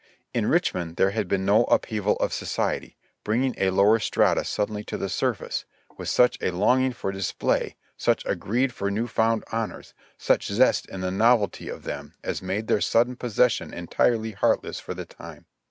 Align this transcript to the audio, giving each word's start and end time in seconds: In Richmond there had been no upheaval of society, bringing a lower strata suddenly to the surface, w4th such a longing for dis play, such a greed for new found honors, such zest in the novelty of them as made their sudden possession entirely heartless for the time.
In 0.33 0.47
Richmond 0.47 0.95
there 0.95 1.11
had 1.11 1.27
been 1.27 1.45
no 1.45 1.65
upheaval 1.65 2.15
of 2.15 2.33
society, 2.33 2.97
bringing 3.23 3.53
a 3.59 3.69
lower 3.69 3.99
strata 3.99 4.43
suddenly 4.43 4.83
to 4.85 4.97
the 4.97 5.09
surface, 5.09 5.63
w4th 5.91 6.07
such 6.07 6.37
a 6.41 6.49
longing 6.49 6.91
for 6.91 7.11
dis 7.11 7.31
play, 7.31 7.75
such 7.97 8.25
a 8.25 8.35
greed 8.35 8.73
for 8.73 8.89
new 8.89 9.05
found 9.05 9.43
honors, 9.51 9.93
such 10.17 10.47
zest 10.47 10.87
in 10.89 11.01
the 11.01 11.11
novelty 11.11 11.69
of 11.69 11.83
them 11.83 12.15
as 12.23 12.41
made 12.41 12.65
their 12.65 12.81
sudden 12.81 13.15
possession 13.15 13.71
entirely 13.75 14.31
heartless 14.31 14.79
for 14.79 14.95
the 14.95 15.05
time. 15.05 15.45